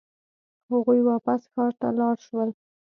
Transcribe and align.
هغوی 0.71 0.99
واپس 1.09 1.41
ښار 1.51 1.71
ته 1.79 1.87
لاړ 1.99 2.15
شول. 2.27 2.49